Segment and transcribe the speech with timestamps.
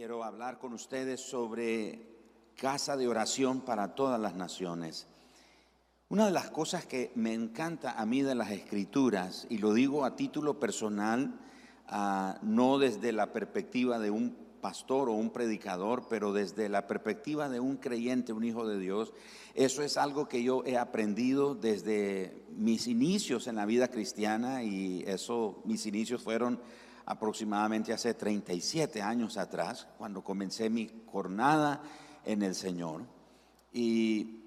[0.00, 2.00] quiero hablar con ustedes sobre
[2.56, 5.06] casa de oración para todas las naciones.
[6.08, 10.06] Una de las cosas que me encanta a mí de las escrituras, y lo digo
[10.06, 11.38] a título personal,
[11.86, 17.50] ah, no desde la perspectiva de un pastor o un predicador, pero desde la perspectiva
[17.50, 19.12] de un creyente, un hijo de Dios,
[19.54, 25.04] eso es algo que yo he aprendido desde mis inicios en la vida cristiana y
[25.06, 26.58] eso, mis inicios fueron
[27.10, 31.82] aproximadamente hace 37 años atrás, cuando comencé mi jornada
[32.24, 33.02] en el Señor.
[33.72, 34.44] Y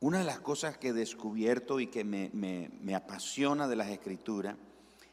[0.00, 4.54] una de las cosas que he descubierto y que me, apasiona de las escrituras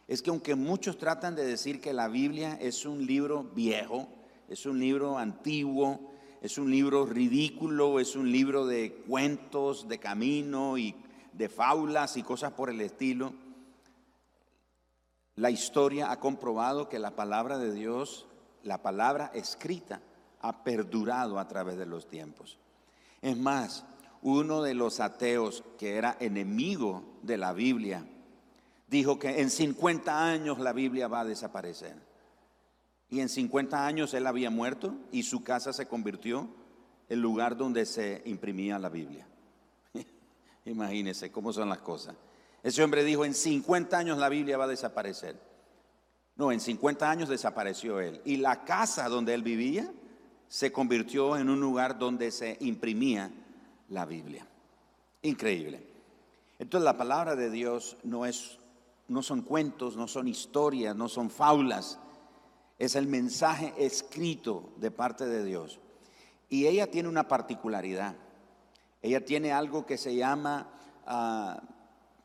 [0.06, 4.10] es que aunque muchos tratan de decir que la Biblia es un libro viejo,
[4.50, 10.78] es un libro antiguo, es un libro ridículo, es un libro de cuentos, de camino
[10.78, 10.94] y
[11.32, 13.34] de fábulas y cosas por el estilo,
[15.36, 18.28] la historia ha comprobado que la palabra de Dios,
[18.64, 20.02] la palabra escrita,
[20.42, 22.58] ha perdurado a través de los tiempos.
[23.22, 23.86] Es más,
[24.22, 28.06] uno de los ateos que era enemigo de la Biblia
[28.88, 31.96] dijo que en 50 años la Biblia va a desaparecer.
[33.10, 36.50] Y en 50 años él había muerto y su casa se convirtió
[37.10, 39.28] en lugar donde se imprimía la Biblia.
[40.66, 42.16] Imagínense cómo son las cosas.
[42.64, 45.36] Ese hombre dijo, en 50 años la Biblia va a desaparecer.
[46.36, 48.22] No, en 50 años desapareció él.
[48.26, 49.92] Y la casa donde él vivía
[50.48, 53.32] se convirtió en un lugar donde se imprimía
[53.90, 54.48] la Biblia.
[55.22, 55.86] Increíble.
[56.58, 58.58] Entonces la palabra de Dios no es
[59.08, 62.00] no son cuentos, no son historias, no son fábulas.
[62.80, 65.80] Es el mensaje escrito de parte de Dios.
[66.50, 68.16] Y ella tiene una particularidad.
[69.02, 70.68] Ella tiene algo que se llama
[71.06, 71.62] ah,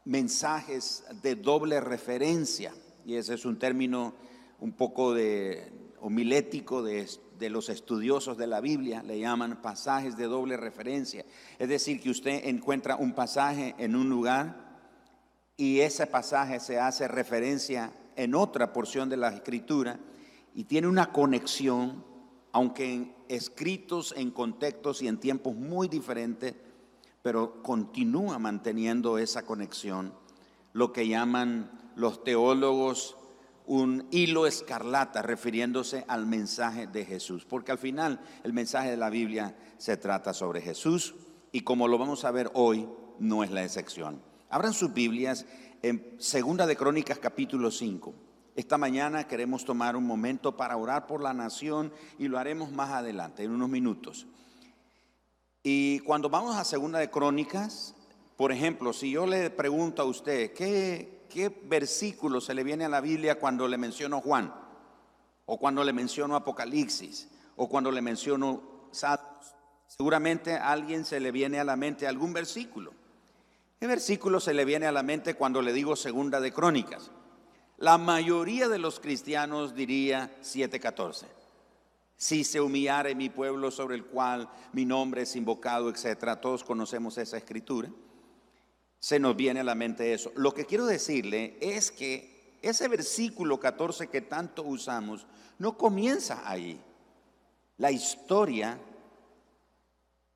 [0.09, 2.73] mensajes de doble referencia,
[3.05, 4.15] y ese es un término
[4.59, 5.71] un poco de
[6.01, 7.07] homilético de,
[7.39, 11.27] de los estudiosos de la Biblia, le llaman pasajes de doble referencia.
[11.59, 14.81] Es decir, que usted encuentra un pasaje en un lugar
[15.59, 20.01] y ese pasaje se hace referencia en otra porción de la escritura
[20.55, 22.03] y tiene una conexión,
[22.53, 26.55] aunque escritos en contextos y en tiempos muy diferentes,
[27.23, 30.15] pero continúa manteniendo esa conexión,
[30.73, 33.17] lo que llaman los teólogos
[33.69, 39.11] un hilo escarlata refiriéndose al mensaje de Jesús, porque al final el mensaje de la
[39.11, 41.15] Biblia se trata sobre Jesús
[41.53, 44.23] y como lo vamos a ver hoy, no es la excepción.
[44.49, 45.45] Abran sus Biblias
[45.83, 48.15] en Segunda de Crónicas capítulo 5.
[48.57, 52.91] Esta mañana queremos tomar un momento para orar por la nación y lo haremos más
[52.91, 54.27] adelante, en unos minutos.
[55.71, 57.95] Y cuando vamos a Segunda de Crónicas,
[58.39, 62.89] por ejemplo, si yo le pregunto a usted, ¿qué, qué versículo se le viene a
[62.89, 64.51] la Biblia cuando le menciono Juan?
[65.45, 67.29] O cuando le menciono Apocalipsis?
[67.57, 68.63] O cuando le menciono
[68.93, 69.57] Salmos?
[69.87, 72.95] Seguramente a alguien se le viene a la mente algún versículo.
[73.79, 77.11] ¿Qué versículo se le viene a la mente cuando le digo Segunda de Crónicas?
[77.77, 81.38] La mayoría de los cristianos diría 7.14
[82.19, 86.41] si se humillare mi pueblo sobre el cual mi nombre es invocado, etcétera.
[86.41, 87.89] Todos conocemos esa escritura.
[88.99, 90.33] Se nos viene a la mente eso.
[90.35, 95.29] Lo que quiero decirle es que ese versículo 14 que tanto usamos
[95.59, 96.81] no comienza ahí.
[97.77, 98.81] La historia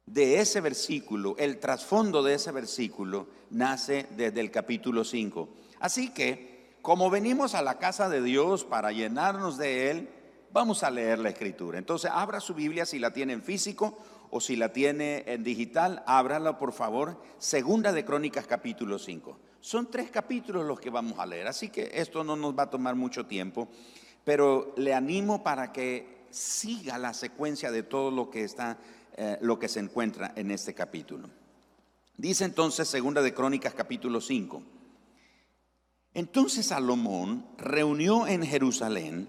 [0.06, 5.48] de ese versículo, el trasfondo de ese versículo, nace desde el capítulo 5.
[5.80, 10.21] Así que, como venimos a la casa de Dios para llenarnos de Él,
[10.52, 11.78] Vamos a leer la escritura.
[11.78, 13.96] Entonces, abra su Biblia si la tiene en físico
[14.30, 17.22] o si la tiene en digital, ábrala por favor.
[17.38, 19.38] Segunda de Crónicas capítulo 5.
[19.60, 22.70] Son tres capítulos los que vamos a leer, así que esto no nos va a
[22.70, 23.68] tomar mucho tiempo,
[24.24, 28.78] pero le animo para que siga la secuencia de todo lo que está,
[29.16, 31.30] eh, lo que se encuentra en este capítulo.
[32.16, 34.62] Dice entonces Segunda de Crónicas capítulo 5.
[36.14, 39.28] Entonces Salomón reunió en Jerusalén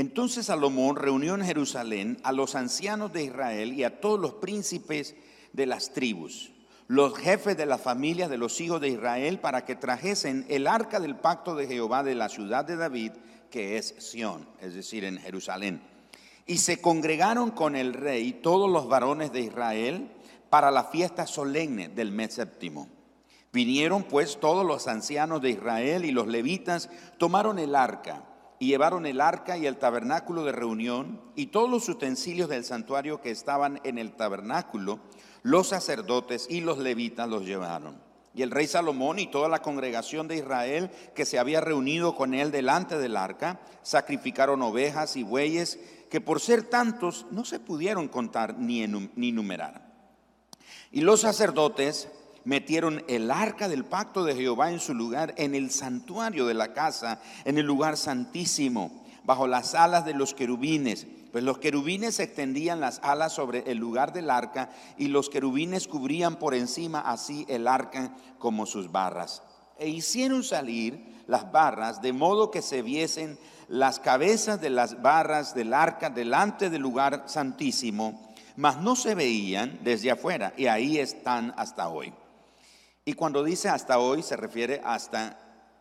[0.00, 5.14] Entonces Salomón reunió en Jerusalén a los ancianos de Israel y a todos los príncipes
[5.52, 6.52] de las tribus,
[6.88, 11.00] los jefes de las familias de los hijos de Israel, para que trajesen el arca
[11.00, 13.12] del pacto de Jehová de la ciudad de David,
[13.50, 15.82] que es Sión, es decir, en Jerusalén.
[16.46, 20.10] Y se congregaron con el rey todos los varones de Israel
[20.48, 22.88] para la fiesta solemne del mes séptimo.
[23.52, 26.88] Vinieron pues todos los ancianos de Israel y los levitas
[27.18, 28.24] tomaron el arca
[28.60, 33.22] y llevaron el arca y el tabernáculo de reunión y todos los utensilios del santuario
[33.22, 35.00] que estaban en el tabernáculo,
[35.42, 37.98] los sacerdotes y los levitas los llevaron.
[38.34, 42.34] Y el rey Salomón y toda la congregación de Israel que se había reunido con
[42.34, 45.80] él delante del arca, sacrificaron ovejas y bueyes
[46.10, 49.90] que por ser tantos no se pudieron contar ni, ni numerar.
[50.92, 52.10] Y los sacerdotes
[52.44, 56.72] metieron el arca del pacto de Jehová en su lugar, en el santuario de la
[56.72, 61.06] casa, en el lugar santísimo, bajo las alas de los querubines.
[61.32, 66.36] Pues los querubines extendían las alas sobre el lugar del arca y los querubines cubrían
[66.36, 69.42] por encima así el arca como sus barras.
[69.78, 73.38] E hicieron salir las barras de modo que se viesen
[73.68, 79.78] las cabezas de las barras del arca delante del lugar santísimo, mas no se veían
[79.84, 82.12] desde afuera y ahí están hasta hoy.
[83.10, 85.36] Y cuando dice hasta hoy se refiere hasta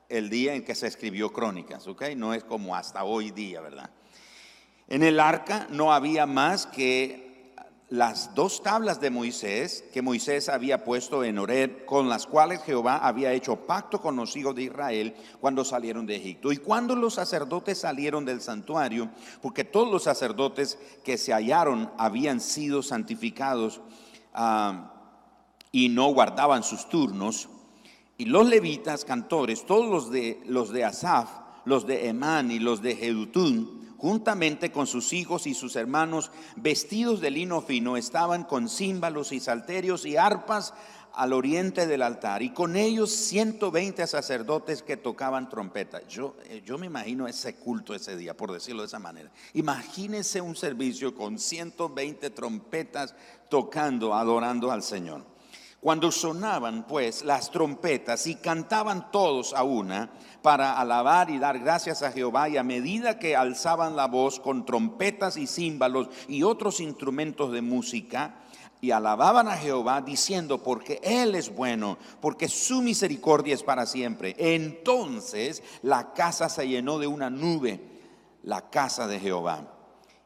[0.09, 2.05] el día en que se escribió Crónicas, ¿ok?
[2.15, 3.91] No es como hasta hoy día, ¿verdad?
[4.87, 7.53] En el arca no había más que
[7.89, 12.97] las dos tablas de Moisés que Moisés había puesto en Oreb, con las cuales Jehová
[12.97, 16.51] había hecho pacto con los hijos de Israel cuando salieron de Egipto.
[16.51, 19.07] Y cuando los sacerdotes salieron del santuario,
[19.39, 23.81] porque todos los sacerdotes que se hallaron habían sido santificados
[24.33, 24.95] ah,
[25.71, 27.49] y no guardaban sus turnos,
[28.17, 31.29] y los levitas, cantores, todos los de, los de Asaf,
[31.65, 37.21] los de Emán y los de Jedutún, juntamente con sus hijos y sus hermanos, vestidos
[37.21, 40.73] de lino fino, estaban con címbalos y salterios y arpas
[41.13, 46.05] al oriente del altar, y con ellos 120 sacerdotes que tocaban trompeta.
[46.07, 49.31] Yo, eh, yo me imagino ese culto ese día, por decirlo de esa manera.
[49.53, 53.15] Imagínense un servicio con 120 trompetas
[53.49, 55.38] tocando, adorando al Señor.
[55.81, 60.09] Cuando sonaban pues las trompetas y cantaban todos a una
[60.41, 64.65] para alabar y dar gracias a Jehová y a medida que alzaban la voz con
[64.65, 68.35] trompetas y címbalos y otros instrumentos de música,
[68.81, 74.35] y alababan a Jehová diciendo, porque Él es bueno, porque su misericordia es para siempre.
[74.37, 77.81] Entonces la casa se llenó de una nube,
[78.43, 79.78] la casa de Jehová.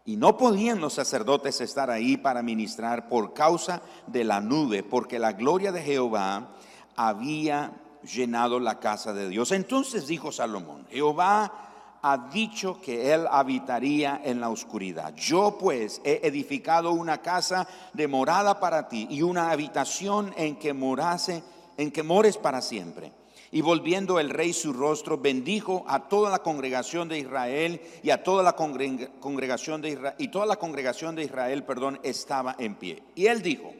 [0.05, 5.17] Y no podían los sacerdotes estar ahí para ministrar por causa de la nube, porque
[5.17, 6.55] la gloria de Jehová
[6.95, 7.71] había
[8.03, 9.53] llenado la casa de Dios.
[9.53, 15.15] Entonces dijo Salomón, Jehová ha dicho que él habitaría en la oscuridad.
[15.15, 20.73] Yo pues he edificado una casa de morada para ti y una habitación en que
[20.73, 21.43] morase,
[21.77, 23.13] en que mores para siempre.
[23.53, 28.23] Y volviendo el rey su rostro, bendijo a toda la congregación de Israel y a
[28.23, 33.03] toda la congregación de Israel, y toda la congregación de Israel, perdón, estaba en pie.
[33.13, 33.71] Y él dijo,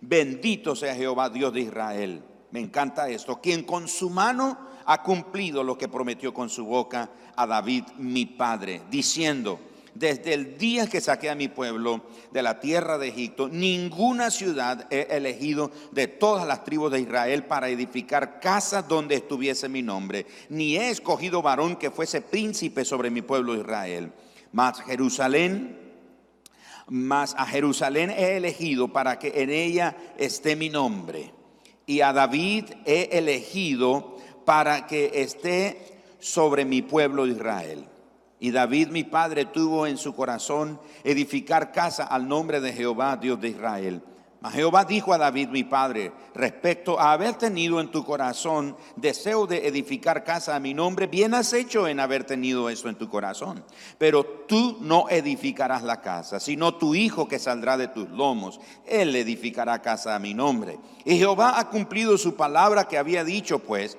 [0.00, 2.22] bendito sea Jehová Dios de Israel.
[2.52, 7.10] Me encanta esto, quien con su mano ha cumplido lo que prometió con su boca
[7.34, 9.58] a David, mi padre, diciendo,
[9.98, 14.86] desde el día que saqué a mi pueblo de la tierra de Egipto, ninguna ciudad
[14.90, 20.26] he elegido de todas las tribus de Israel para edificar casas donde estuviese mi nombre,
[20.50, 24.12] ni he escogido varón que fuese príncipe sobre mi pueblo Israel.
[24.52, 25.78] Mas Jerusalén,
[26.88, 31.32] mas a Jerusalén he elegido para que en ella esté mi nombre.
[31.86, 37.88] Y a David he elegido para que esté sobre mi pueblo Israel.
[38.38, 43.40] Y David mi padre tuvo en su corazón edificar casa al nombre de Jehová, Dios
[43.40, 44.02] de Israel.
[44.40, 49.46] Mas Jehová dijo a David mi padre, respecto a haber tenido en tu corazón deseo
[49.46, 53.08] de edificar casa a mi nombre, bien has hecho en haber tenido eso en tu
[53.08, 53.64] corazón.
[53.98, 59.16] Pero tú no edificarás la casa, sino tu hijo que saldrá de tus lomos, él
[59.16, 60.78] edificará casa a mi nombre.
[61.04, 63.96] Y Jehová ha cumplido su palabra que había dicho, pues,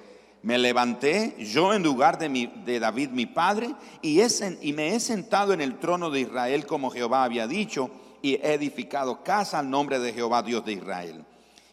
[0.47, 4.21] me levanté yo en lugar de, mi, de David mi padre y,
[4.61, 8.53] y me he sentado en el trono de Israel como Jehová había dicho y he
[8.53, 11.25] edificado casa al nombre de Jehová Dios de Israel.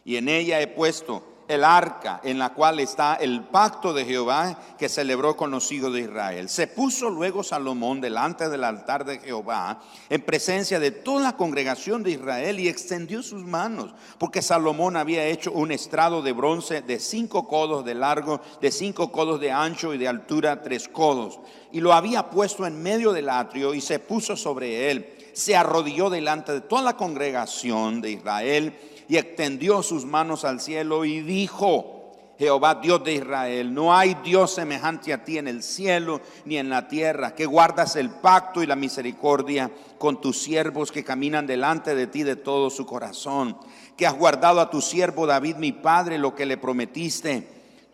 [0.03, 4.57] Y en ella he puesto el arca en la cual está el pacto de Jehová
[4.77, 6.49] que celebró con los hijos de Israel.
[6.49, 12.03] Se puso luego Salomón delante del altar de Jehová en presencia de toda la congregación
[12.03, 16.99] de Israel y extendió sus manos, porque Salomón había hecho un estrado de bronce de
[16.99, 21.39] cinco codos de largo, de cinco codos de ancho y de altura tres codos,
[21.71, 25.11] y lo había puesto en medio del atrio y se puso sobre él.
[25.33, 28.73] Se arrodilló delante de toda la congregación de Israel
[29.07, 31.95] y extendió sus manos al cielo y dijo,
[32.37, 36.69] Jehová Dios de Israel, no hay Dios semejante a ti en el cielo ni en
[36.69, 41.95] la tierra, que guardas el pacto y la misericordia con tus siervos que caminan delante
[41.95, 43.57] de ti de todo su corazón,
[43.95, 47.47] que has guardado a tu siervo David mi padre lo que le prometiste.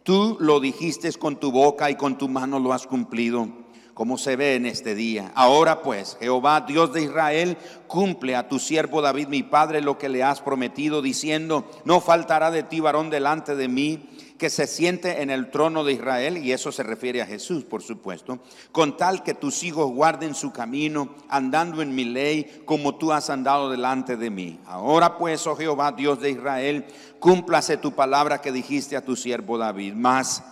[0.03, 3.60] Tú lo dijiste con tu boca y con tu mano lo has cumplido
[3.93, 5.31] como se ve en este día.
[5.35, 7.57] Ahora pues, Jehová, Dios de Israel,
[7.87, 12.51] cumple a tu siervo David, mi padre, lo que le has prometido, diciendo, no faltará
[12.51, 14.07] de ti varón delante de mí
[14.41, 17.83] que se siente en el trono de Israel, y eso se refiere a Jesús, por
[17.83, 18.39] supuesto,
[18.71, 23.29] con tal que tus hijos guarden su camino, andando en mi ley, como tú has
[23.29, 24.59] andado delante de mí.
[24.65, 26.87] Ahora pues, oh Jehová, Dios de Israel,
[27.19, 29.93] cúmplase tu palabra que dijiste a tu siervo David.
[29.93, 30.43] Mas,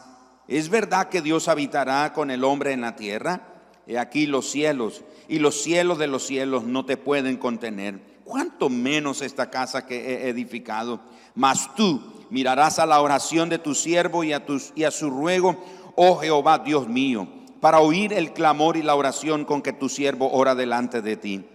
[0.49, 3.41] ¿es verdad que Dios habitará con el hombre en la tierra?
[3.87, 7.99] He aquí los cielos, y los cielos de los cielos no te pueden contener.
[8.23, 10.99] ¿Cuánto menos esta casa que he edificado?
[11.33, 14.43] Mas tú, mirarás a la oración de tu siervo y a,
[14.75, 15.55] y a su ruego,
[15.95, 17.27] oh Jehová Dios mío,
[17.59, 21.45] para oír el clamor y la oración con que tu siervo ora delante de ti.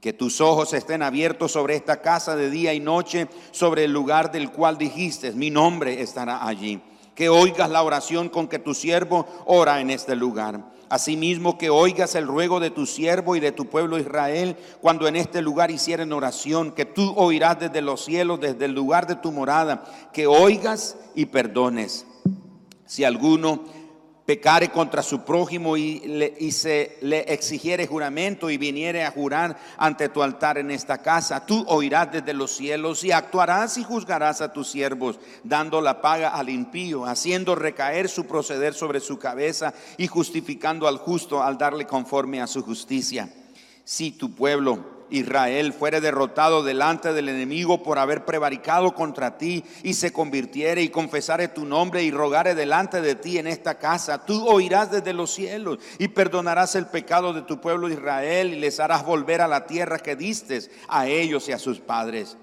[0.00, 4.32] Que tus ojos estén abiertos sobre esta casa de día y noche, sobre el lugar
[4.32, 6.80] del cual dijiste, mi nombre estará allí.
[7.14, 12.14] Que oigas la oración con que tu siervo ora en este lugar Asimismo que oigas
[12.16, 16.12] el ruego de tu siervo y de tu pueblo Israel cuando en este lugar hicieren
[16.12, 20.98] oración, que tú oirás desde los cielos, desde el lugar de tu morada, que oigas
[21.14, 22.04] y perdones.
[22.84, 23.64] Si alguno
[24.26, 30.22] pecare contra su prójimo y, se le exigiere juramento y viniere a jurar ante tu
[30.22, 34.68] altar en esta casa, tú oirás desde los cielos y actuarás y juzgarás a tus
[34.68, 40.86] siervos, dando la paga al impío, haciendo recaer su proceder sobre su cabeza y justificando
[40.86, 43.28] al justo al darle conforme a su justicia.
[43.84, 49.94] Si tu pueblo Israel fuere derrotado delante del enemigo por haber prevaricado contra ti y
[49.94, 54.46] se convirtiere y confesare tu nombre y rogare delante de ti en esta casa, tú
[54.48, 59.04] oirás desde los cielos y perdonarás el pecado de tu pueblo Israel y les harás
[59.04, 62.36] volver a la tierra que distes a ellos y a sus padres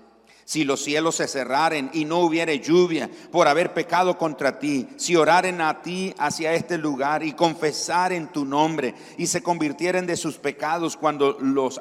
[0.50, 5.16] si los cielos se cerraren y no hubiere lluvia por haber pecado contra ti, si
[5.16, 10.40] oraren a ti hacia este lugar y confesaren tu nombre y se convirtieren de sus
[10.40, 11.80] pecados cuando los,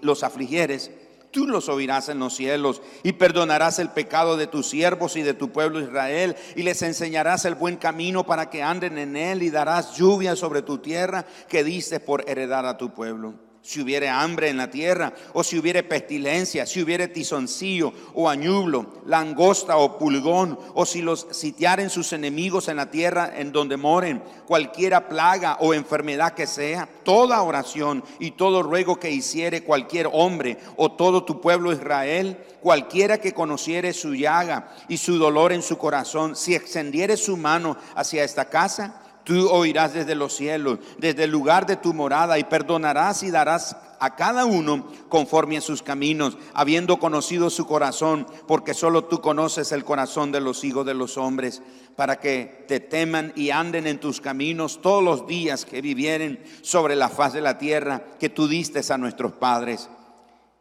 [0.00, 0.90] los afligieres,
[1.30, 5.34] tú los oirás en los cielos y perdonarás el pecado de tus siervos y de
[5.34, 9.50] tu pueblo Israel y les enseñarás el buen camino para que anden en él y
[9.50, 14.48] darás lluvia sobre tu tierra que diste por heredar a tu pueblo si hubiere hambre
[14.48, 20.56] en la tierra, o si hubiere pestilencia, si hubiere tizoncillo o añublo, langosta o pulgón,
[20.74, 25.74] o si los sitiaren sus enemigos en la tierra en donde moren, cualquiera plaga o
[25.74, 31.40] enfermedad que sea, toda oración y todo ruego que hiciere cualquier hombre o todo tu
[31.40, 37.16] pueblo Israel, cualquiera que conociere su llaga y su dolor en su corazón, si extendiere
[37.16, 41.92] su mano hacia esta casa, Tú oirás desde los cielos, desde el lugar de tu
[41.92, 47.66] morada, y perdonarás y darás a cada uno conforme a sus caminos, habiendo conocido su
[47.66, 51.60] corazón, porque solo tú conoces el corazón de los hijos de los hombres,
[51.96, 56.94] para que te teman y anden en tus caminos todos los días que vivieren sobre
[56.94, 59.88] la faz de la tierra que tú diste a nuestros padres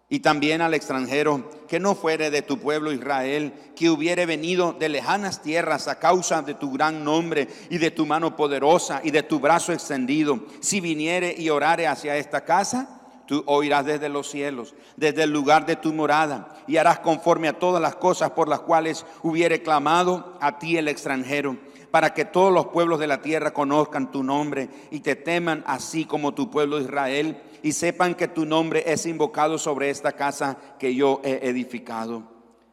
[0.08, 4.90] y también al extranjero que no fuere de tu pueblo Israel, que hubiere venido de
[4.90, 9.24] lejanas tierras a causa de tu gran nombre y de tu mano poderosa y de
[9.24, 14.76] tu brazo extendido, si viniere y orare hacia esta casa, tú oirás desde los cielos,
[14.96, 18.60] desde el lugar de tu morada, y harás conforme a todas las cosas por las
[18.60, 21.58] cuales hubiere clamado a ti el extranjero
[21.96, 26.04] para que todos los pueblos de la tierra conozcan tu nombre y te teman así
[26.04, 30.94] como tu pueblo Israel y sepan que tu nombre es invocado sobre esta casa que
[30.94, 32.22] yo he edificado.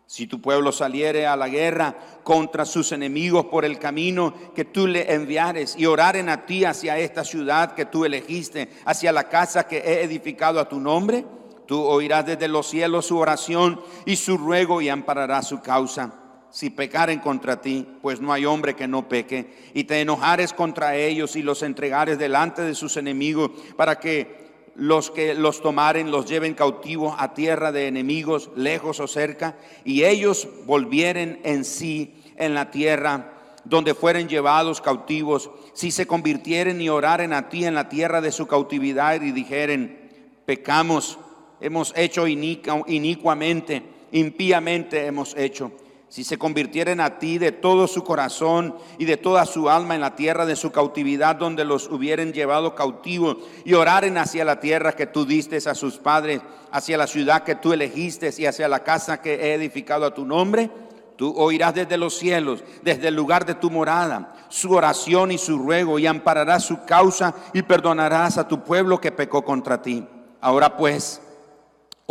[0.06, 4.86] Si tu pueblo saliere a la guerra contra sus enemigos por el camino que tú
[4.86, 9.66] le enviares y oraren a ti hacia esta ciudad que tú elegiste, hacia la casa
[9.66, 11.24] que he edificado a tu nombre,
[11.64, 16.18] tú oirás desde los cielos su oración y su ruego y ampararás su causa
[16.50, 20.96] si pecaren contra ti, pues no hay hombre que no peque, y te enojares contra
[20.96, 26.26] ellos y los entregares delante de sus enemigos, para que los que los tomaren los
[26.26, 32.54] lleven cautivos a tierra de enemigos, lejos o cerca, y ellos volvieren en sí en
[32.54, 33.32] la tierra
[33.64, 38.32] donde fueren llevados cautivos, si se convirtieren y oraren a ti en la tierra de
[38.32, 40.10] su cautividad y dijeren,
[40.44, 41.18] pecamos,
[41.60, 45.70] hemos hecho inicuamente, impíamente hemos hecho
[46.12, 50.02] si se convirtieren a ti de todo su corazón y de toda su alma en
[50.02, 54.92] la tierra de su cautividad donde los hubieren llevado cautivos y oraren hacia la tierra
[54.92, 58.84] que tú diste a sus padres, hacia la ciudad que tú elegiste y hacia la
[58.84, 60.70] casa que he edificado a tu nombre,
[61.16, 65.56] tú oirás desde los cielos, desde el lugar de tu morada, su oración y su
[65.56, 70.06] ruego y ampararás su causa y perdonarás a tu pueblo que pecó contra ti.
[70.42, 71.21] Ahora pues,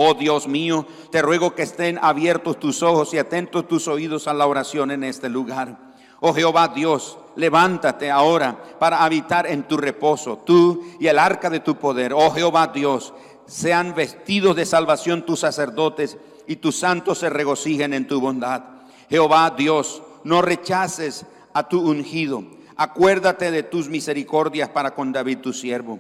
[0.04, 4.34] Oh Dios mío, te ruego que estén abiertos tus ojos y atentos tus oídos a
[4.34, 5.78] la oración en este lugar.
[6.22, 11.60] Oh Jehová Dios, levántate ahora para habitar en tu reposo, tú y el arca de
[11.60, 12.14] tu poder.
[12.16, 13.14] Oh Jehová Dios,
[13.46, 16.18] sean vestidos de salvación tus sacerdotes
[16.48, 18.64] y tus santos se regocijen en tu bondad.
[19.08, 22.44] Jehová Dios, no rechaces a tu ungido.
[22.76, 26.00] Acuérdate de tus misericordias para con David tu siervo.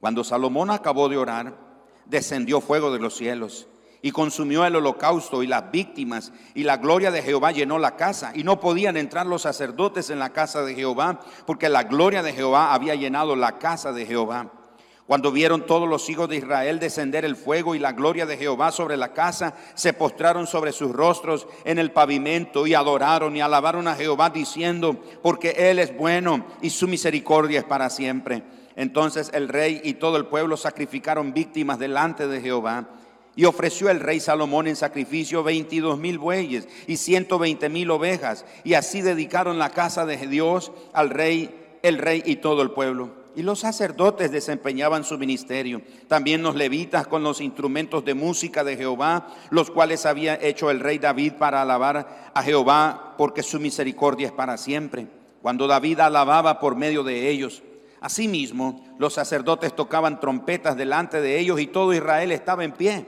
[0.00, 1.69] Cuando Salomón acabó de orar,
[2.10, 3.66] descendió fuego de los cielos
[4.02, 8.32] y consumió el holocausto y las víctimas, y la gloria de Jehová llenó la casa,
[8.34, 12.32] y no podían entrar los sacerdotes en la casa de Jehová, porque la gloria de
[12.32, 14.52] Jehová había llenado la casa de Jehová.
[15.06, 18.70] Cuando vieron todos los hijos de Israel descender el fuego y la gloria de Jehová
[18.70, 23.88] sobre la casa, se postraron sobre sus rostros en el pavimento y adoraron y alabaron
[23.88, 28.44] a Jehová diciendo, porque Él es bueno y su misericordia es para siempre.
[28.80, 32.88] Entonces el rey y todo el pueblo sacrificaron víctimas delante de Jehová.
[33.36, 38.46] Y ofreció el rey Salomón en sacrificio 22 mil bueyes y 120 mil ovejas.
[38.64, 43.10] Y así dedicaron la casa de Dios al rey, el rey y todo el pueblo.
[43.36, 45.82] Y los sacerdotes desempeñaban su ministerio.
[46.08, 50.80] También los levitas con los instrumentos de música de Jehová, los cuales había hecho el
[50.80, 55.06] rey David para alabar a Jehová, porque su misericordia es para siempre.
[55.42, 57.62] Cuando David alababa por medio de ellos.
[58.00, 63.06] Asimismo, los sacerdotes tocaban trompetas delante de ellos y todo Israel estaba en pie.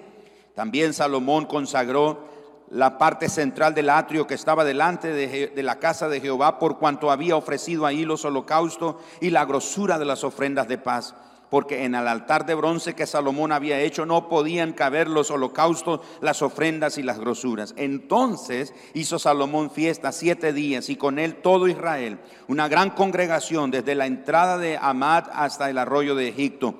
[0.55, 2.29] También Salomón consagró
[2.73, 7.11] la parte central del atrio que estaba delante de, la casa de Jehová, por cuanto
[7.11, 11.15] había ofrecido ahí los holocaustos y la grosura de las ofrendas de paz.
[11.52, 16.00] Porque en el altar de bronce que Salomón había hecho no podían caber los holocaustos,
[16.23, 17.75] las ofrendas y las grosuras.
[17.76, 23.94] Entonces hizo Salomón fiesta siete días y con él todo Israel, una gran congregación desde
[23.94, 26.75] la entrada de Amad hasta el arroyo de Egipto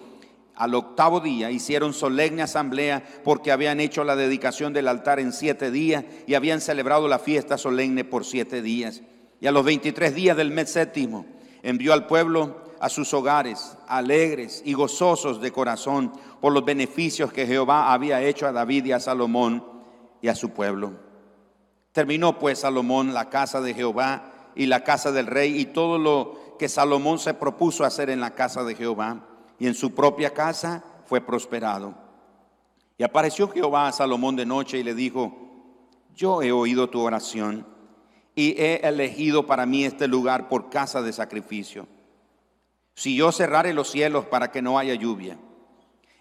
[0.55, 5.71] al octavo día hicieron solemne asamblea porque habían hecho la dedicación del altar en siete
[5.71, 9.03] días y habían celebrado la fiesta solemne por siete días.
[9.39, 11.27] Y a los veintitrés días del mes séptimo
[11.63, 17.47] envió al pueblo a sus hogares, alegres y gozosos de corazón por los beneficios que
[17.47, 19.65] Jehová había hecho a David y a Salomón
[20.21, 20.91] y a su pueblo.
[21.93, 26.57] Terminó pues Salomón la casa de Jehová y la casa del rey y todo lo
[26.59, 29.29] que Salomón se propuso hacer en la casa de Jehová
[29.61, 31.95] y en su propia casa fue prosperado.
[32.99, 35.33] Y apareció Jehová a Salomón de noche y le dijo,
[36.17, 37.65] yo he oído tu oración
[38.35, 41.87] y he elegido para mí este lugar por casa de sacrificio.
[42.95, 45.39] Si yo cerrare los cielos para que no haya lluvia,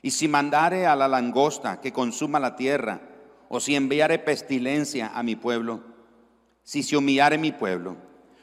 [0.01, 3.01] y si mandare a la langosta que consuma la tierra,
[3.49, 5.84] o si enviare pestilencia a mi pueblo,
[6.63, 7.97] si se humillare mi pueblo,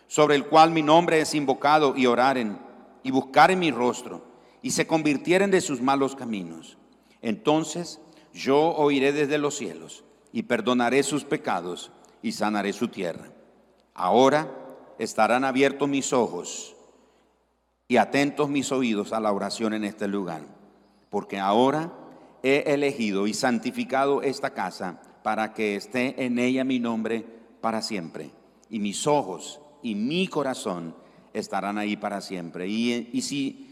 [0.06, 2.58] sobre el cual mi nombre es invocado, y oraren,
[3.02, 4.22] y buscaren mi rostro,
[4.62, 6.78] y se convirtieren de sus malos caminos,
[7.22, 8.00] entonces
[8.32, 11.90] yo oiré desde los cielos y perdonaré sus pecados
[12.22, 13.32] y sanaré su tierra.
[13.94, 14.48] Ahora
[14.98, 16.76] estarán abiertos mis ojos
[17.88, 20.42] y atentos mis oídos a la oración en este lugar,
[21.08, 21.90] porque ahora
[22.42, 27.24] he elegido y santificado esta casa para que esté en ella mi nombre
[27.62, 28.30] para siempre,
[28.68, 30.94] y mis ojos y mi corazón
[31.32, 32.68] estarán ahí para siempre.
[32.68, 33.64] Y, si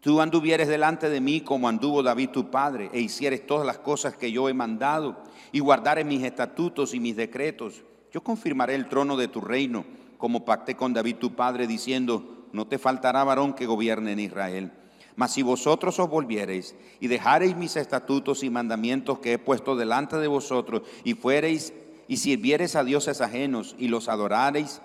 [0.00, 4.16] Tú anduvieres delante de mí como anduvo David tu padre, e hicieres todas las cosas
[4.16, 7.82] que yo he mandado, y guardares mis estatutos y mis decretos.
[8.10, 9.84] Yo confirmaré el trono de tu reino,
[10.16, 14.72] como pacté con David tu padre, diciendo, no te faltará varón que gobierne en Israel.
[15.16, 20.16] Mas si vosotros os volviereis y dejareis mis estatutos y mandamientos que he puesto delante
[20.16, 21.72] de vosotros, y fuereis
[22.08, 24.80] y sirviereis a dioses ajenos y los adorareis,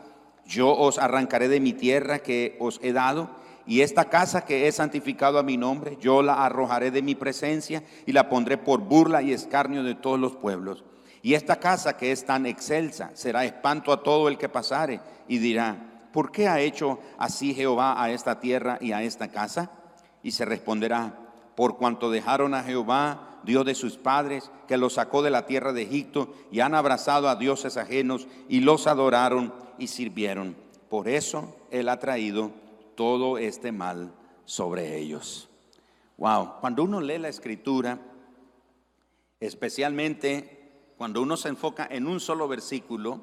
[0.45, 3.29] yo os arrancaré de mi tierra que os he dado
[3.67, 7.83] y esta casa que he santificado a mi nombre, yo la arrojaré de mi presencia
[8.05, 10.83] y la pondré por burla y escarnio de todos los pueblos.
[11.23, 15.39] Y esta casa que es tan excelsa será espanto a todo el que pasare y
[15.39, 19.69] dirá, ¿por qué ha hecho así Jehová a esta tierra y a esta casa?
[20.23, 21.13] Y se responderá,
[21.57, 25.73] por cuanto dejaron a Jehová, Dios de sus padres, que los sacó de la tierra
[25.73, 30.55] de Egipto y han abrazado a dioses ajenos y los adoraron y sirvieron.
[30.89, 32.51] Por eso Él ha traído
[32.95, 34.13] todo este mal
[34.45, 35.49] sobre ellos.
[36.17, 37.99] Wow, cuando uno lee la escritura,
[39.41, 43.19] especialmente cuando uno se enfoca en un solo versículo,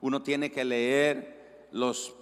[0.00, 2.14] uno tiene que leer los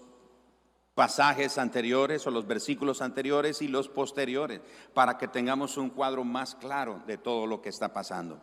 [0.95, 4.61] pasajes anteriores o los versículos anteriores y los posteriores
[4.93, 8.41] para que tengamos un cuadro más claro de todo lo que está pasando.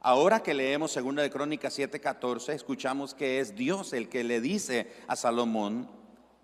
[0.00, 4.92] Ahora que leemos 2 de Crónicas 7:14, escuchamos que es Dios el que le dice
[5.08, 5.90] a Salomón,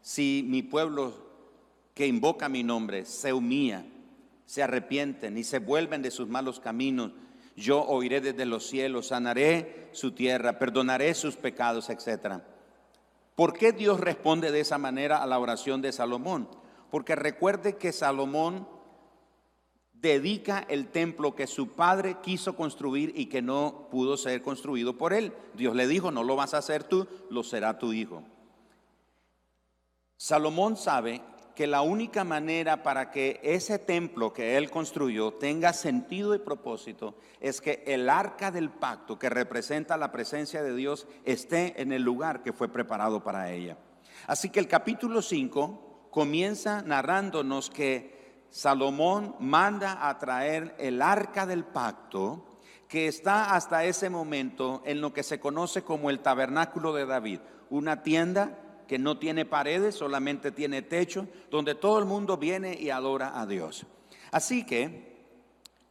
[0.01, 1.15] si mi pueblo
[1.95, 3.85] que invoca mi nombre se humilla,
[4.47, 7.12] se arrepienten y se vuelven de sus malos caminos,
[7.55, 12.43] yo oiré desde los cielos, sanaré su tierra, perdonaré sus pecados, etc.
[13.35, 16.49] ¿Por qué Dios responde de esa manera a la oración de Salomón?
[16.90, 18.68] Porque recuerde que Salomón
[19.95, 25.12] dedica el templo que su padre quiso construir y que no pudo ser construido por
[25.12, 25.33] él.
[25.55, 28.23] Dios le dijo, no lo vas a hacer tú, lo será tu hijo.
[30.16, 31.23] Salomón sabe
[31.55, 37.15] que la única manera para que ese templo que él construyó tenga sentido y propósito
[37.41, 42.03] es que el arca del pacto que representa la presencia de Dios esté en el
[42.03, 43.77] lugar que fue preparado para ella.
[44.27, 51.65] Así que el capítulo 5 comienza narrándonos que Salomón manda a traer el arca del
[51.65, 52.47] pacto
[52.87, 57.41] que está hasta ese momento en lo que se conoce como el tabernáculo de David,
[57.71, 58.59] una tienda
[58.92, 63.46] que no tiene paredes, solamente tiene techo, donde todo el mundo viene y adora a
[63.46, 63.87] Dios.
[64.31, 65.24] Así que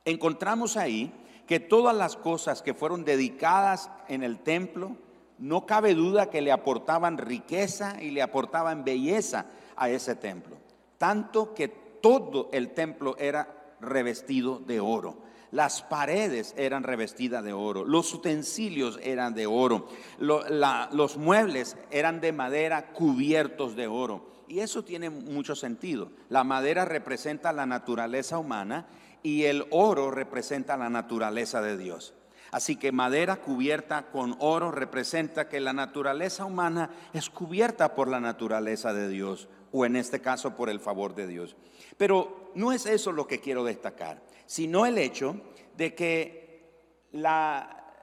[0.05, 1.11] encontramos ahí
[1.47, 4.97] que todas las cosas que fueron dedicadas en el templo,
[5.39, 10.57] no cabe duda que le aportaban riqueza y le aportaban belleza a ese templo.
[10.99, 15.17] Tanto que todo el templo era revestido de oro.
[15.51, 22.31] Las paredes eran revestidas de oro, los utensilios eran de oro, los muebles eran de
[22.31, 24.31] madera cubiertos de oro.
[24.47, 26.11] Y eso tiene mucho sentido.
[26.29, 28.87] La madera representa la naturaleza humana
[29.23, 32.13] y el oro representa la naturaleza de Dios.
[32.51, 38.19] Así que madera cubierta con oro representa que la naturaleza humana es cubierta por la
[38.19, 41.55] naturaleza de Dios, o en este caso por el favor de Dios.
[41.97, 45.39] Pero no es eso lo que quiero destacar sino el hecho
[45.77, 47.07] de que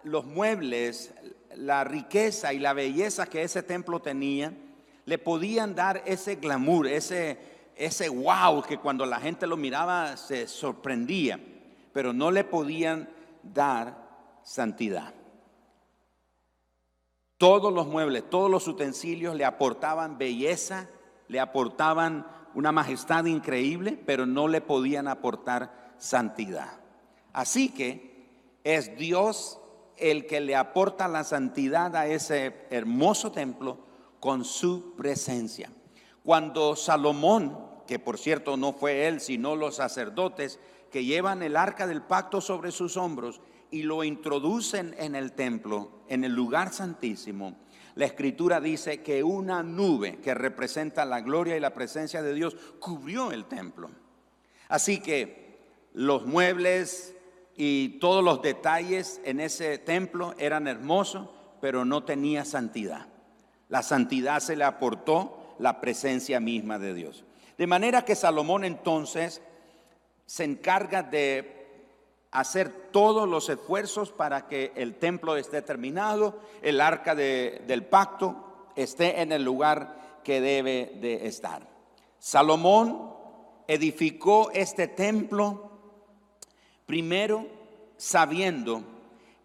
[0.02, 1.12] los muebles,
[1.54, 4.54] la riqueza y la belleza que ese templo tenía,
[5.04, 7.38] le podían dar ese glamour, ese,
[7.76, 11.38] ese wow que cuando la gente lo miraba se sorprendía,
[11.92, 13.10] pero no le podían
[13.42, 14.08] dar
[14.42, 15.12] santidad.
[17.36, 20.88] Todos los muebles, todos los utensilios le aportaban belleza,
[21.28, 26.78] le aportaban una majestad increíble, pero no le podían aportar santidad.
[27.32, 28.26] Así que
[28.64, 29.60] es Dios
[29.96, 33.78] el que le aporta la santidad a ese hermoso templo
[34.20, 35.70] con su presencia.
[36.24, 41.86] Cuando Salomón, que por cierto no fue él, sino los sacerdotes, que llevan el arca
[41.86, 47.56] del pacto sobre sus hombros y lo introducen en el templo, en el lugar santísimo,
[47.94, 52.56] la escritura dice que una nube que representa la gloria y la presencia de Dios
[52.78, 53.90] cubrió el templo.
[54.68, 55.47] Así que
[55.92, 57.14] los muebles
[57.56, 61.28] y todos los detalles en ese templo eran hermosos,
[61.60, 63.06] pero no tenía santidad.
[63.68, 67.24] La santidad se le aportó la presencia misma de Dios.
[67.56, 69.42] De manera que Salomón entonces
[70.26, 71.58] se encarga de
[72.30, 79.20] hacer todos los esfuerzos para que el templo esté terminado, el arca del pacto esté
[79.20, 81.66] en el lugar que debe de estar.
[82.18, 83.14] Salomón
[83.66, 85.67] edificó este templo
[86.88, 87.46] Primero,
[87.98, 88.82] sabiendo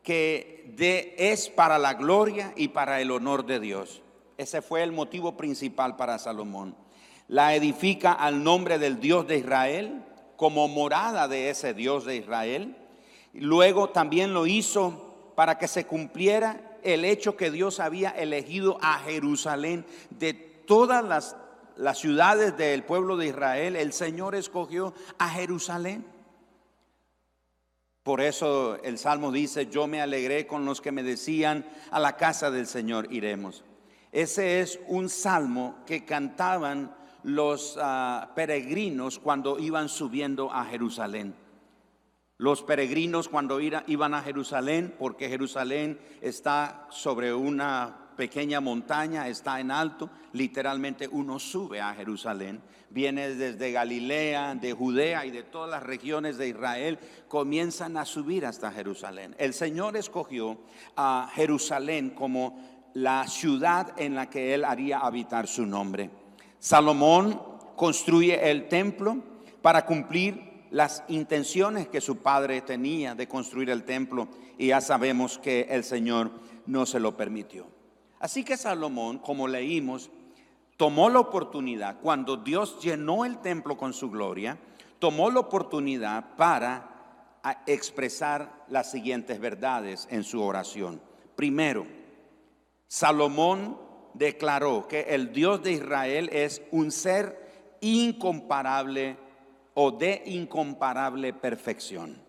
[0.02, 4.02] que de, es para la gloria y para el honor de Dios.
[4.38, 6.74] Ese fue el motivo principal para Salomón.
[7.28, 10.06] La edifica al nombre del Dios de Israel,
[10.38, 12.78] como morada de ese Dios de Israel.
[13.34, 19.00] Luego también lo hizo para que se cumpliera el hecho que Dios había elegido a
[19.00, 21.36] Jerusalén de todas las,
[21.76, 23.76] las ciudades del pueblo de Israel.
[23.76, 26.13] El Señor escogió a Jerusalén.
[28.04, 32.18] Por eso el Salmo dice, yo me alegré con los que me decían, a la
[32.18, 33.64] casa del Señor iremos.
[34.12, 41.34] Ese es un salmo que cantaban los ah, peregrinos cuando iban subiendo a Jerusalén.
[42.38, 49.72] Los peregrinos cuando iban a Jerusalén, porque Jerusalén está sobre una pequeña montaña, está en
[49.72, 55.84] alto, literalmente uno sube a Jerusalén, viene desde Galilea, de Judea y de todas las
[55.84, 59.36] regiones de Israel, comienzan a subir hasta Jerusalén.
[59.38, 60.60] El Señor escogió
[60.96, 62.60] a Jerusalén como
[62.94, 66.12] la ciudad en la que él haría habitar su nombre.
[66.60, 67.42] Salomón
[67.76, 69.18] construye el templo
[69.62, 75.38] para cumplir las intenciones que su padre tenía de construir el templo y ya sabemos
[75.38, 76.32] que el Señor
[76.66, 77.68] no se lo permitió.
[78.24, 80.10] Así que Salomón, como leímos,
[80.78, 84.58] tomó la oportunidad, cuando Dios llenó el templo con su gloria,
[84.98, 91.02] tomó la oportunidad para expresar las siguientes verdades en su oración.
[91.36, 91.86] Primero,
[92.88, 93.78] Salomón
[94.14, 99.18] declaró que el Dios de Israel es un ser incomparable
[99.74, 102.24] o de incomparable perfección.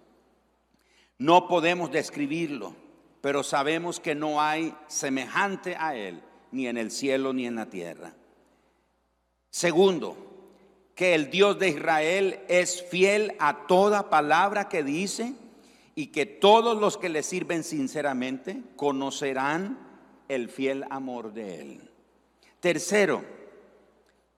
[1.18, 2.82] No podemos describirlo
[3.24, 6.20] pero sabemos que no hay semejante a Él,
[6.52, 8.12] ni en el cielo, ni en la tierra.
[9.48, 10.14] Segundo,
[10.94, 15.32] que el Dios de Israel es fiel a toda palabra que dice
[15.94, 19.78] y que todos los que le sirven sinceramente conocerán
[20.28, 21.90] el fiel amor de él.
[22.60, 23.24] Tercero,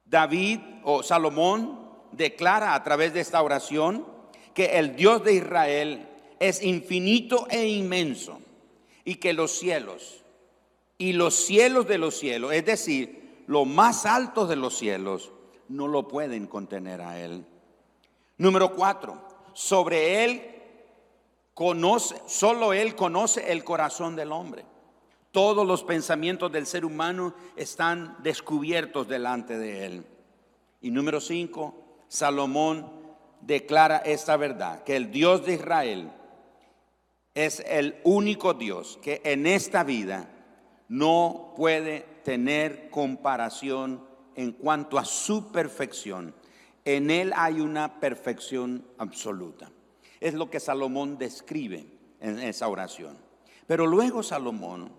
[0.05, 4.07] David o Salomón declara a través de esta oración
[4.55, 8.46] que el Dios de Israel es infinito e inmenso
[9.07, 10.25] y que los cielos
[10.99, 15.33] y los cielos de los cielos, es decir, los más altos de los cielos,
[15.69, 17.47] no lo pueden contener a él.
[18.37, 20.43] Número cuatro, sobre él
[21.55, 24.65] conoce, solo él conoce el corazón del hombre.
[25.31, 30.07] Todos los pensamientos del ser humano están descubiertos delante de él.
[30.81, 31.75] Y número cinco,
[32.09, 32.91] Salomón
[33.41, 36.11] declara esta verdad, que el Dios de Israel
[37.37, 40.31] es el único Dios que en esta vida
[40.89, 44.03] no puede tener comparación
[44.35, 46.35] en cuanto a su perfección.
[46.87, 49.71] En Él hay una perfección absoluta.
[50.19, 51.87] Es lo que Salomón describe
[52.21, 53.19] en esa oración.
[53.67, 54.91] Pero luego Salomón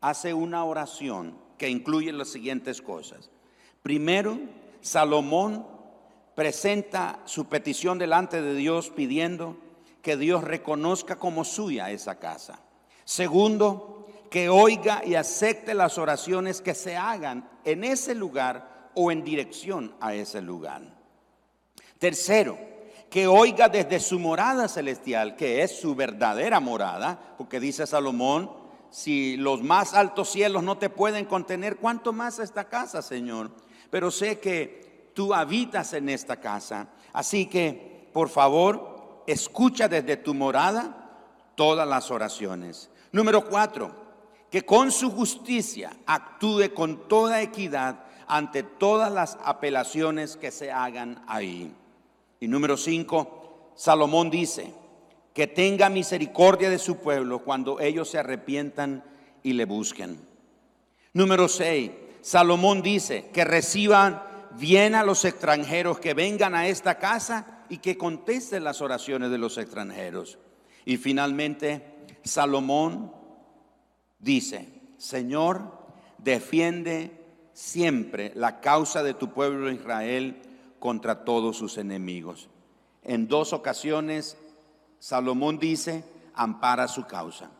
[0.00, 3.32] hace una oración que incluye las siguientes cosas.
[3.82, 4.38] Primero,
[4.82, 5.66] Salomón
[6.36, 9.65] presenta su petición delante de Dios pidiendo
[10.06, 12.60] que Dios reconozca como suya esa casa.
[13.04, 19.24] Segundo, que oiga y acepte las oraciones que se hagan en ese lugar o en
[19.24, 20.82] dirección a ese lugar.
[21.98, 22.56] Tercero,
[23.10, 28.52] que oiga desde su morada celestial, que es su verdadera morada, porque dice Salomón,
[28.90, 33.50] si los más altos cielos no te pueden contener, ¿cuánto más esta casa, Señor?
[33.90, 38.95] Pero sé que tú habitas en esta casa, así que, por favor,
[39.26, 41.10] escucha desde tu morada
[41.54, 42.90] todas las oraciones.
[43.12, 43.90] Número cuatro,
[44.50, 51.22] que con su justicia actúe con toda equidad ante todas las apelaciones que se hagan
[51.26, 51.74] ahí.
[52.40, 54.72] Y número cinco, Salomón dice,
[55.32, 59.04] que tenga misericordia de su pueblo cuando ellos se arrepientan
[59.42, 60.18] y le busquen.
[61.12, 61.90] Número seis,
[62.22, 67.98] Salomón dice que reciban bien a los extranjeros que vengan a esta casa y que
[67.98, 70.38] contesten las oraciones de los extranjeros.
[70.84, 71.82] Y finalmente,
[72.24, 73.12] Salomón
[74.18, 75.72] dice, Señor,
[76.18, 80.42] defiende siempre la causa de tu pueblo Israel
[80.78, 82.48] contra todos sus enemigos.
[83.02, 84.36] En dos ocasiones,
[84.98, 87.50] Salomón dice, ampara su causa.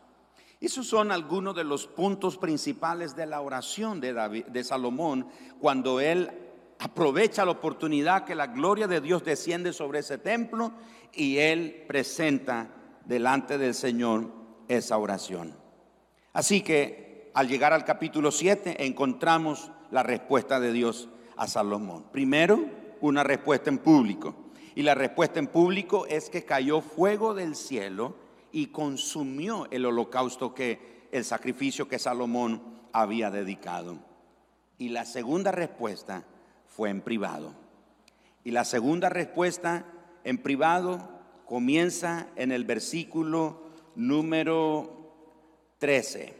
[0.59, 5.27] Esos son algunos de los puntos principales de la oración de, David, de Salomón
[5.59, 6.31] cuando él
[6.79, 10.71] aprovecha la oportunidad que la gloria de Dios desciende sobre ese templo
[11.13, 12.69] y él presenta
[13.05, 14.31] delante del Señor
[14.67, 15.55] esa oración.
[16.33, 22.05] Así que al llegar al capítulo 7 encontramos la respuesta de Dios a Salomón.
[22.11, 22.65] Primero,
[23.01, 24.35] una respuesta en público.
[24.75, 28.15] Y la respuesta en público es que cayó fuego del cielo
[28.51, 32.61] y consumió el holocausto que el sacrificio que Salomón
[32.93, 33.97] había dedicado.
[34.77, 36.23] Y la segunda respuesta
[36.77, 37.55] fue en privado.
[38.43, 39.83] Y la segunda respuesta
[40.23, 41.09] en privado
[41.47, 43.63] comienza en el versículo
[43.95, 45.15] número
[45.79, 46.35] 13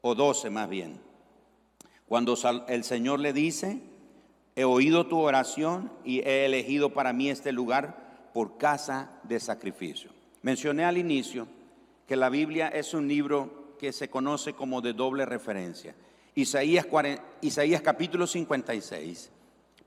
[0.00, 0.98] o 12 más bien.
[2.06, 2.34] Cuando
[2.66, 3.82] el Señor le dice,
[4.56, 10.10] he oído tu oración y he elegido para mí este lugar por casa de sacrificio.
[10.40, 11.46] Mencioné al inicio
[12.06, 15.94] que la Biblia es un libro que se conoce como de doble referencia.
[16.34, 16.86] Isaías,
[17.42, 19.32] Isaías capítulo 56,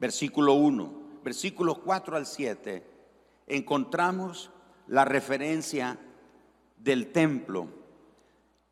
[0.02, 2.84] versículo 1, versículos 4 al 7,
[3.46, 4.50] encontramos
[4.88, 6.00] la referencia
[6.76, 7.68] del templo.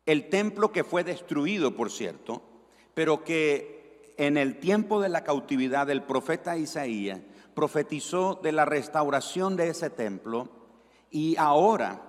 [0.06, 2.42] El templo que fue destruido, por cierto,
[2.94, 7.20] pero que en el tiempo de la cautividad del profeta Isaías
[7.54, 10.48] profetizó de la restauración de ese templo
[11.12, 12.02] y ahora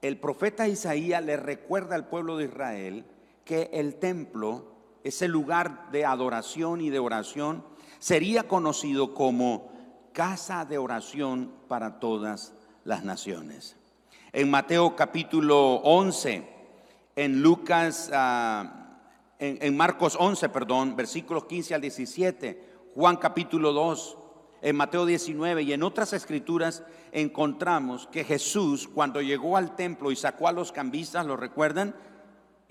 [0.00, 3.04] el profeta Isaías le recuerda al pueblo de Israel
[3.44, 4.72] que el templo,
[5.04, 7.75] ese lugar de adoración y de oración,
[8.06, 9.72] sería conocido como
[10.12, 13.76] casa de oración para todas las naciones.
[14.32, 16.48] En Mateo capítulo 11,
[17.16, 19.00] en Lucas, ah,
[19.40, 24.18] en, Marcos 11, perdón, versículos 15 al 17, Juan capítulo 2,
[24.62, 30.16] en Mateo 19 y en otras escrituras encontramos que Jesús cuando llegó al templo y
[30.16, 31.96] sacó a los cambistas, ¿lo recuerdan?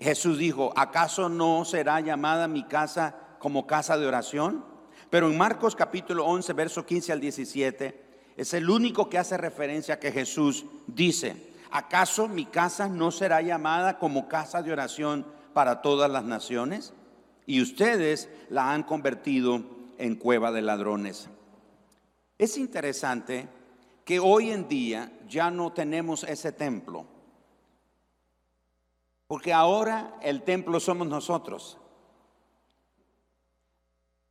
[0.00, 4.75] Jesús dijo, ¿acaso no será llamada mi casa como casa de oración?
[5.10, 8.04] Pero en Marcos capítulo 11, verso 15 al 17,
[8.36, 13.40] es el único que hace referencia a que Jesús dice, ¿acaso mi casa no será
[13.40, 16.92] llamada como casa de oración para todas las naciones?
[17.46, 19.62] y ustedes la han convertido
[19.98, 21.30] en cueva de ladrones.
[22.38, 23.48] Es interesante
[24.04, 27.06] que hoy en día ya no tenemos ese templo,
[29.26, 31.78] porque ahora el templo somos nosotros.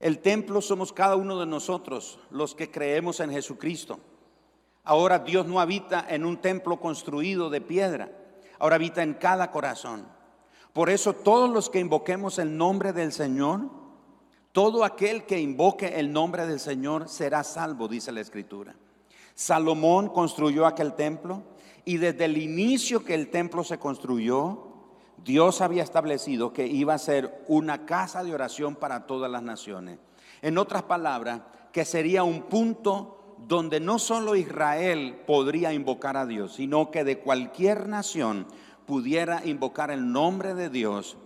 [0.05, 3.97] El templo somos cada uno de nosotros, los que creemos en Jesucristo.
[4.83, 8.11] Ahora Dios no habita en un templo construido de piedra,
[8.59, 10.05] ahora habita en cada corazón.
[10.73, 13.61] Por eso todos los que invoquemos el nombre del Señor,
[14.51, 18.75] todo aquel que invoque el nombre del Señor será salvo, dice la Escritura.
[19.33, 21.41] Salomón construyó aquel templo
[21.83, 24.74] y desde el inicio que el templo se construyó,
[25.23, 29.99] Dios había establecido que iba a ser una casa de oración para todas las naciones.
[30.41, 36.53] En otras palabras, que sería un punto donde no solo Israel podría invocar a Dios,
[36.53, 38.47] sino que de cualquier nación
[38.85, 41.17] pudiera invocar el nombre de Dios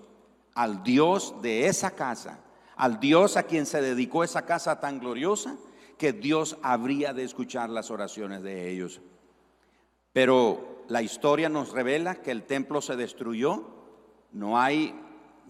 [0.55, 2.39] al Dios de esa casa,
[2.75, 5.55] al Dios a quien se dedicó esa casa tan gloriosa,
[5.97, 9.01] que Dios habría de escuchar las oraciones de ellos.
[10.13, 13.78] Pero la historia nos revela que el templo se destruyó
[14.31, 14.93] no hay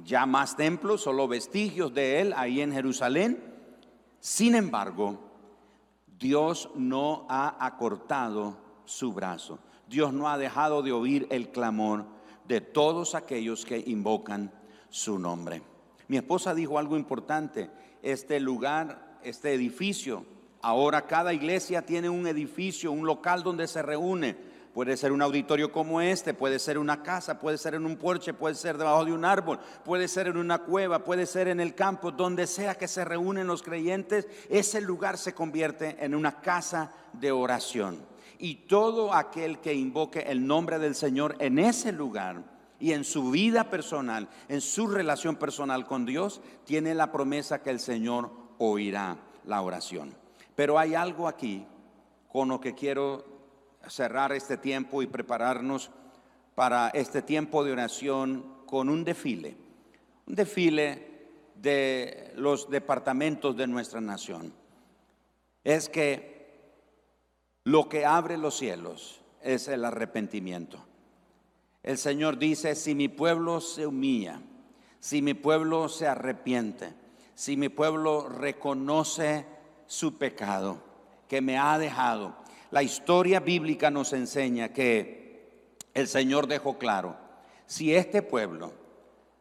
[0.03, 3.43] ya más templos, solo vestigios de él ahí en Jerusalén.
[4.19, 5.19] Sin embargo,
[6.17, 9.59] Dios no ha acortado su brazo.
[9.87, 12.05] Dios no ha dejado de oír el clamor
[12.47, 14.51] de todos aquellos que invocan
[14.89, 15.61] su nombre.
[16.07, 17.69] Mi esposa dijo algo importante.
[18.01, 20.25] Este lugar, este edificio,
[20.61, 24.48] ahora cada iglesia tiene un edificio, un local donde se reúne
[24.79, 28.33] Puede ser un auditorio como este, puede ser una casa, puede ser en un porche,
[28.33, 31.75] puede ser debajo de un árbol, puede ser en una cueva, puede ser en el
[31.75, 36.93] campo, donde sea que se reúnen los creyentes, ese lugar se convierte en una casa
[37.11, 37.99] de oración.
[38.37, 42.41] Y todo aquel que invoque el nombre del Señor en ese lugar
[42.79, 47.71] y en su vida personal, en su relación personal con Dios, tiene la promesa que
[47.71, 50.15] el Señor oirá la oración.
[50.55, 51.65] Pero hay algo aquí
[52.31, 53.28] con lo que quiero
[53.87, 55.91] cerrar este tiempo y prepararnos
[56.55, 59.55] para este tiempo de oración con un desfile,
[60.27, 61.09] un desfile
[61.55, 64.53] de los departamentos de nuestra nación.
[65.63, 66.39] Es que
[67.63, 70.83] lo que abre los cielos es el arrepentimiento.
[71.83, 74.41] El Señor dice, si mi pueblo se humilla,
[74.99, 76.93] si mi pueblo se arrepiente,
[77.35, 79.45] si mi pueblo reconoce
[79.87, 80.83] su pecado
[81.27, 82.35] que me ha dejado,
[82.71, 85.19] la historia bíblica nos enseña que
[85.93, 87.17] el Señor dejó claro,
[87.65, 88.73] si este pueblo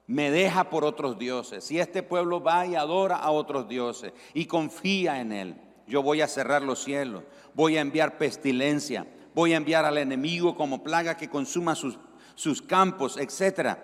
[0.07, 4.47] me deja por otros dioses, si este pueblo va y adora a otros dioses y
[4.47, 9.57] confía en Él, yo voy a cerrar los cielos, voy a enviar pestilencia, voy a
[9.59, 11.99] enviar al enemigo como plaga que consuma sus,
[12.35, 13.77] sus campos, etc.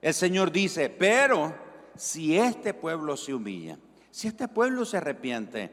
[0.00, 1.54] El Señor dice, pero
[1.96, 3.78] si este pueblo se humilla,
[4.10, 5.70] si este pueblo se arrepiente,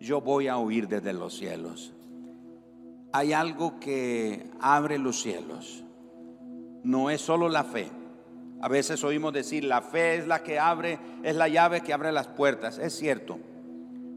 [0.00, 1.92] yo voy a huir desde los cielos
[3.12, 5.84] hay algo que abre los cielos.
[6.82, 7.90] No es solo la fe.
[8.60, 12.12] A veces oímos decir, la fe es la que abre, es la llave que abre
[12.12, 12.78] las puertas.
[12.78, 13.38] Es cierto,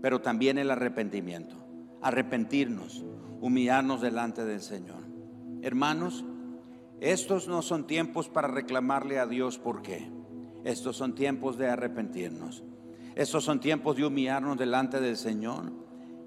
[0.02, 1.56] pero también el arrepentimiento.
[2.02, 3.04] Arrepentirnos,
[3.40, 5.04] humillarnos delante del Señor.
[5.62, 6.26] Hermanos,
[7.00, 10.10] estos no son tiempos para reclamarle a Dios por qué.
[10.64, 12.64] Estos son tiempos de arrepentirnos.
[13.16, 15.72] Estos son tiempos de humillarnos delante del Señor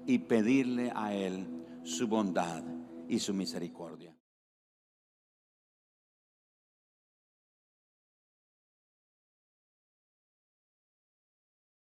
[0.05, 1.54] y pedirle a Él
[1.85, 2.63] su bondad
[3.07, 4.14] y su misericordia.